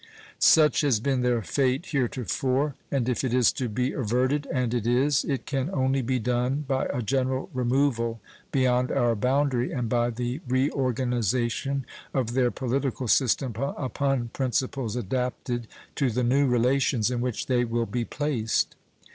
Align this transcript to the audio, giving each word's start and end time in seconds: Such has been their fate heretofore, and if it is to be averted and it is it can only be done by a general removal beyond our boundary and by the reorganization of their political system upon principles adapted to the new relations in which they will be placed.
Such 0.39 0.81
has 0.81 0.99
been 0.99 1.21
their 1.21 1.43
fate 1.43 1.85
heretofore, 1.91 2.73
and 2.89 3.07
if 3.07 3.23
it 3.23 3.35
is 3.35 3.51
to 3.51 3.69
be 3.69 3.91
averted 3.93 4.47
and 4.51 4.73
it 4.73 4.87
is 4.87 5.23
it 5.23 5.45
can 5.45 5.69
only 5.71 6.01
be 6.01 6.17
done 6.17 6.65
by 6.67 6.85
a 6.91 7.03
general 7.03 7.51
removal 7.53 8.19
beyond 8.51 8.91
our 8.91 9.13
boundary 9.15 9.71
and 9.71 9.87
by 9.89 10.09
the 10.09 10.41
reorganization 10.47 11.85
of 12.15 12.33
their 12.33 12.49
political 12.49 13.07
system 13.07 13.53
upon 13.59 14.29
principles 14.29 14.95
adapted 14.95 15.67
to 15.93 16.09
the 16.09 16.23
new 16.23 16.47
relations 16.47 17.11
in 17.11 17.21
which 17.21 17.45
they 17.45 17.63
will 17.63 17.85
be 17.85 18.03
placed. 18.03 18.75